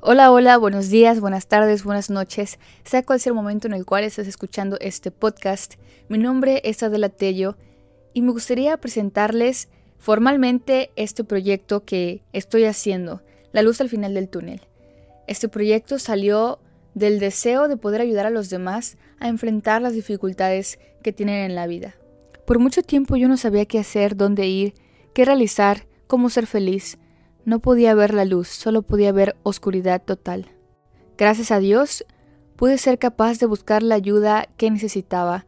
Hola, 0.00 0.30
hola, 0.30 0.56
buenos 0.58 0.90
días, 0.90 1.18
buenas 1.18 1.48
tardes, 1.48 1.82
buenas 1.82 2.08
noches, 2.08 2.60
sea 2.84 3.02
cual 3.02 3.18
sea 3.18 3.30
el 3.30 3.34
momento 3.34 3.66
en 3.66 3.74
el 3.74 3.84
cual 3.84 4.04
estés 4.04 4.28
escuchando 4.28 4.78
este 4.80 5.10
podcast. 5.10 5.74
Mi 6.08 6.18
nombre 6.18 6.60
es 6.62 6.84
Adela 6.84 7.08
Tello 7.08 7.56
y 8.14 8.22
me 8.22 8.30
gustaría 8.30 8.76
presentarles 8.76 9.68
formalmente 9.98 10.92
este 10.94 11.24
proyecto 11.24 11.84
que 11.84 12.22
estoy 12.32 12.64
haciendo, 12.64 13.22
La 13.50 13.62
luz 13.62 13.80
al 13.80 13.88
final 13.88 14.14
del 14.14 14.28
túnel. 14.28 14.60
Este 15.26 15.48
proyecto 15.48 15.98
salió 15.98 16.60
del 16.94 17.18
deseo 17.18 17.66
de 17.66 17.76
poder 17.76 18.00
ayudar 18.00 18.26
a 18.26 18.30
los 18.30 18.50
demás 18.50 18.98
a 19.18 19.26
enfrentar 19.26 19.82
las 19.82 19.94
dificultades 19.94 20.78
que 21.02 21.12
tienen 21.12 21.38
en 21.44 21.56
la 21.56 21.66
vida. 21.66 21.96
Por 22.46 22.60
mucho 22.60 22.82
tiempo 22.82 23.16
yo 23.16 23.26
no 23.26 23.36
sabía 23.36 23.66
qué 23.66 23.80
hacer, 23.80 24.16
dónde 24.16 24.46
ir, 24.46 24.74
qué 25.12 25.24
realizar, 25.24 25.88
cómo 26.06 26.30
ser 26.30 26.46
feliz. 26.46 26.98
No 27.48 27.60
podía 27.60 27.94
ver 27.94 28.12
la 28.12 28.26
luz, 28.26 28.48
solo 28.48 28.82
podía 28.82 29.10
ver 29.10 29.34
oscuridad 29.42 30.02
total. 30.02 30.50
Gracias 31.16 31.50
a 31.50 31.58
Dios, 31.60 32.04
pude 32.56 32.76
ser 32.76 32.98
capaz 32.98 33.38
de 33.38 33.46
buscar 33.46 33.82
la 33.82 33.94
ayuda 33.94 34.50
que 34.58 34.70
necesitaba. 34.70 35.46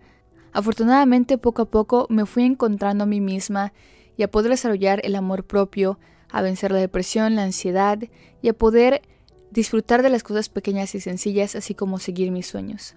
Afortunadamente, 0.55 1.37
poco 1.37 1.61
a 1.61 1.71
poco 1.71 2.07
me 2.09 2.25
fui 2.25 2.45
encontrando 2.45 3.05
a 3.05 3.07
mí 3.07 3.21
misma 3.21 3.75
y 4.17 4.23
a 4.23 4.31
poder 4.31 4.53
desarrollar 4.53 5.03
el 5.05 5.15
amor 5.15 5.45
propio, 5.45 5.99
a 6.31 6.41
vencer 6.41 6.73
la 6.73 6.79
depresión, 6.79 7.37
la 7.37 7.45
ansiedad 7.45 7.99
y 8.41 8.49
a 8.49 8.55
poder 8.55 9.03
disfrutar 9.51 10.03
de 10.03 10.09
las 10.09 10.23
cosas 10.23 10.49
pequeñas 10.49 10.95
y 10.95 11.03
sencillas, 11.03 11.55
así 11.55 11.75
como 11.75 11.99
seguir 11.99 12.30
mis 12.30 12.47
sueños. 12.47 12.97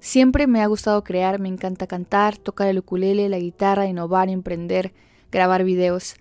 Siempre 0.00 0.48
me 0.48 0.62
ha 0.62 0.66
gustado 0.66 1.04
crear, 1.04 1.38
me 1.38 1.48
encanta 1.48 1.86
cantar, 1.86 2.38
tocar 2.38 2.66
el 2.66 2.80
ukulele, 2.80 3.28
la 3.28 3.38
guitarra, 3.38 3.86
innovar, 3.86 4.28
emprender, 4.28 4.92
grabar 5.30 5.62
videos 5.62 6.16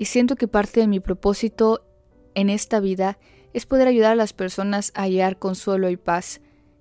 y 0.00 0.06
siento 0.06 0.34
que 0.34 0.48
parte 0.48 0.80
de 0.80 0.86
mi 0.86 0.98
propósito 0.98 1.84
en 2.34 2.48
esta 2.48 2.80
vida 2.80 3.18
es 3.52 3.66
poder 3.66 3.86
ayudar 3.86 4.12
a 4.12 4.14
las 4.14 4.32
personas 4.32 4.92
a 4.94 5.02
hallar 5.02 5.38
consuelo 5.38 5.90
y 5.90 5.98
paz 5.98 6.40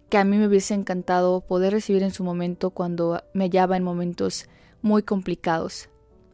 que 0.09 0.17
a 0.17 0.23
mí 0.23 0.37
me 0.37 0.47
hubiese 0.47 0.73
encantado 0.73 1.41
poder 1.41 1.73
recibir 1.73 2.01
en 2.03 2.13
su 2.13 2.23
momento 2.23 2.69
cuando 2.69 3.21
me 3.33 3.43
hallaba 3.43 3.75
en 3.75 3.83
momentos 3.83 4.47
muy 4.81 5.03
complicados. 5.03 5.89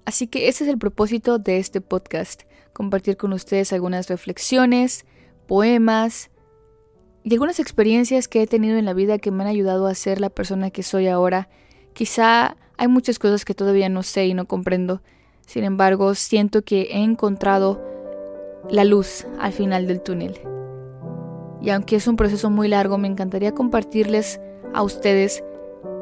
Así 0.05 0.27
que 0.27 0.47
ese 0.47 0.63
es 0.63 0.69
el 0.69 0.77
propósito 0.77 1.39
de 1.39 1.57
este 1.57 1.81
podcast, 1.81 2.43
compartir 2.71 3.17
con 3.17 3.33
ustedes 3.33 3.73
algunas 3.73 4.07
reflexiones, 4.07 5.05
poemas 5.47 6.29
y 7.23 7.33
algunas 7.33 7.59
experiencias 7.59 8.27
que 8.27 8.43
he 8.43 8.47
tenido 8.47 8.77
en 8.77 8.85
la 8.85 8.93
vida 8.93 9.17
que 9.17 9.31
me 9.31 9.43
han 9.43 9.49
ayudado 9.49 9.87
a 9.87 9.95
ser 9.95 10.21
la 10.21 10.29
persona 10.29 10.69
que 10.69 10.83
soy 10.83 11.07
ahora. 11.07 11.49
Quizá 11.93 12.57
hay 12.77 12.87
muchas 12.89 13.17
cosas 13.17 13.43
que 13.43 13.55
todavía 13.55 13.89
no 13.89 14.03
sé 14.03 14.27
y 14.27 14.35
no 14.35 14.45
comprendo, 14.45 15.01
sin 15.45 15.63
embargo, 15.63 16.15
siento 16.15 16.63
que 16.63 16.83
he 16.91 17.03
encontrado 17.03 17.81
la 18.69 18.83
luz 18.83 19.25
al 19.39 19.53
final 19.53 19.87
del 19.87 20.01
túnel. 20.01 20.39
Y 21.61 21.69
aunque 21.69 21.95
es 21.95 22.07
un 22.07 22.15
proceso 22.15 22.49
muy 22.49 22.67
largo, 22.67 22.97
me 22.97 23.07
encantaría 23.07 23.53
compartirles 23.53 24.39
a 24.73 24.83
ustedes 24.83 25.43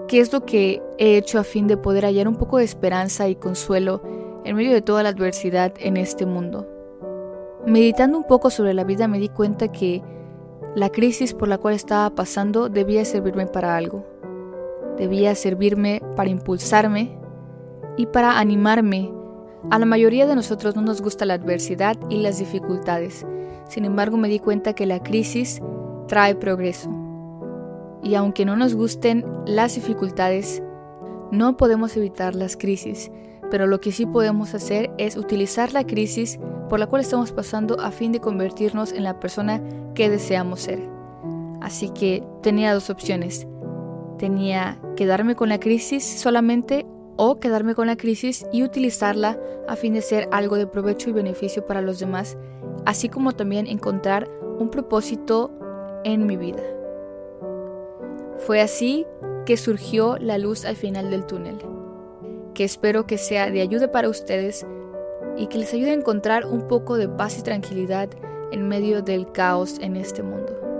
qué 0.08 0.20
es 0.20 0.34
lo 0.34 0.46
que 0.46 0.82
he 0.98 1.18
hecho 1.18 1.40
a 1.40 1.44
fin 1.44 1.68
de 1.68 1.78
poder 1.78 2.06
hallar 2.06 2.28
un 2.28 2.36
poco 2.36 2.58
de 2.58 2.64
esperanza 2.64 3.28
y 3.28 3.36
consuelo 3.36 4.02
en 4.44 4.56
medio 4.56 4.74
de 4.74 4.82
toda 4.82 5.04
la 5.04 5.10
adversidad 5.10 5.74
en 5.80 5.98
este 5.98 6.26
mundo. 6.26 6.68
Meditando 7.66 8.18
un 8.18 8.26
poco 8.26 8.50
sobre 8.50 8.74
la 8.74 8.84
vida 8.84 9.08
me 9.08 9.20
di 9.20 9.30
cuenta 9.30 9.72
que 9.72 10.02
la 10.76 10.90
crisis 10.90 11.34
por 11.34 11.48
la 11.48 11.58
cual 11.58 11.76
estaba 11.76 12.10
pasando 12.10 12.68
debía 12.68 13.06
servirme 13.06 13.46
para 13.46 13.78
algo. 13.78 14.06
Debía 14.98 15.36
servirme 15.36 16.02
para 16.16 16.30
impulsarme 16.30 17.18
y 17.96 18.08
para 18.08 18.40
animarme 18.40 19.12
a 19.72 19.80
la 19.80 19.86
mayoría 19.86 20.28
de 20.28 20.36
nosotros 20.36 20.76
no 20.76 20.82
nos 20.82 21.02
gusta 21.02 21.26
la 21.26 21.36
adversidad 21.36 21.98
y 22.10 22.18
las 22.18 22.40
dificultades. 22.40 23.26
Sin 23.68 23.86
embargo, 23.86 24.18
me 24.18 24.28
di 24.28 24.40
cuenta 24.40 24.74
que 24.74 24.86
la 24.86 25.02
crisis 25.02 25.62
trae 26.08 26.36
progreso. 26.36 26.90
Y 28.04 28.16
aunque 28.16 28.46
no 28.46 28.56
nos 28.56 28.76
gusten 28.76 29.26
las 29.46 29.76
dificultades, 29.76 30.62
no 31.32 31.58
podemos 31.58 31.96
evitar 31.96 32.36
las 32.36 32.58
crisis, 32.58 33.10
pero 33.50 33.66
lo 33.66 33.80
que 33.80 33.92
sí 33.92 34.06
podemos 34.06 34.54
hacer 34.54 34.92
es 34.98 35.16
utilizar 35.16 35.74
la 35.74 35.86
crisis 35.86 36.40
por 36.70 36.80
la 36.80 36.88
cual 36.88 37.02
estamos 37.02 37.32
pasando 37.32 37.80
a 37.80 37.92
fin 37.92 38.12
de 38.12 38.20
convertirnos 38.20 38.92
en 38.92 39.04
la 39.04 39.20
persona 39.20 39.62
que 39.96 40.10
deseamos 40.10 40.62
ser. 40.62 40.80
Así 41.62 41.90
que 41.90 42.24
tenía 42.42 42.74
dos 42.74 42.90
opciones. 42.90 43.48
Tenía 44.18 44.80
quedarme 44.96 45.36
con 45.36 45.50
la 45.50 45.60
crisis 45.60 46.04
solamente 46.04 46.86
o 47.16 47.40
quedarme 47.40 47.76
con 47.76 47.88
la 47.88 47.96
crisis 47.96 48.46
y 48.52 48.64
utilizarla 48.64 49.40
a 49.68 49.76
fin 49.76 49.94
de 49.94 50.02
ser 50.02 50.28
algo 50.32 50.58
de 50.58 50.68
provecho 50.68 51.10
y 51.10 51.14
beneficio 51.14 51.66
para 51.66 51.82
los 51.82 52.00
demás, 52.00 52.38
así 52.86 53.10
como 53.10 53.34
también 53.34 53.68
encontrar 53.68 54.30
un 54.60 54.70
propósito 54.70 55.52
en 56.04 56.26
mi 56.26 56.38
vida. 56.38 56.64
Fue 58.40 58.62
así 58.62 59.06
que 59.46 59.58
surgió 59.58 60.18
la 60.18 60.38
luz 60.38 60.66
al 60.66 60.76
final 60.76 61.10
del 61.10 61.26
túnel, 61.26 61.58
que 62.54 62.64
espero 62.64 63.06
que 63.06 63.18
sea 63.18 63.50
de 63.50 63.62
ayuda 63.62 63.92
para 63.92 64.10
ustedes 64.10 64.66
y 65.38 65.48
que 65.48 65.58
les 65.58 65.74
ayude 65.74 65.92
a 65.92 65.96
encontrar 65.96 66.46
un 66.46 66.68
poco 66.68 66.98
de 66.98 67.08
paz 67.10 67.40
y 67.40 67.44
tranquilidad 67.44 68.10
en 68.52 68.68
medio 68.68 69.02
del 69.02 69.32
caos 69.32 69.80
en 69.80 69.96
este 69.96 70.24
mundo. 70.24 70.73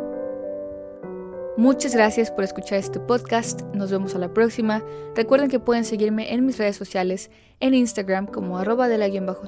Muchas 1.56 1.94
gracias 1.94 2.32
por 2.32 2.44
escuchar 2.44 2.80
este 2.80 3.00
podcast. 3.00 3.62
Nos 3.76 3.92
vemos 3.92 4.16
a 4.16 4.20
la 4.20 4.34
próxima. 4.34 4.84
Recuerden 5.16 5.50
que 5.50 5.60
pueden 5.60 5.86
seguirme 5.86 6.34
en 6.34 6.46
mis 6.46 6.58
redes 6.58 6.76
sociales, 6.76 7.30
en 7.60 7.76
Instagram 7.76 8.26
como 8.26 8.58
arroba 8.58 8.88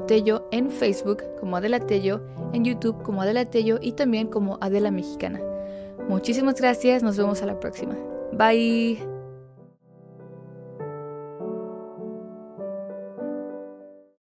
tello 0.08 0.48
en 0.52 0.70
Facebook 0.70 1.24
como 1.40 1.58
Adela 1.58 1.80
Tello, 1.80 2.22
en 2.54 2.64
YouTube 2.64 3.02
como 3.02 3.24
Adela 3.24 3.46
Tello 3.46 3.80
y 3.82 3.94
también 3.94 4.28
como 4.28 4.60
Adela 4.62 4.92
Mexicana. 4.92 5.42
Muchísimas 6.08 6.56
gracias. 6.56 7.02
Nos 7.02 7.18
vemos 7.18 7.42
a 7.42 7.48
la 7.48 7.60
próxima. 7.60 7.96
Bye. 8.34 9.15